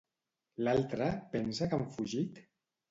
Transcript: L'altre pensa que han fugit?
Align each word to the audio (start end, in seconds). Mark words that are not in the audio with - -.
L'altre 0.67 1.11
pensa 1.37 1.69
que 1.69 1.81
han 1.81 1.89
fugit? 1.99 2.47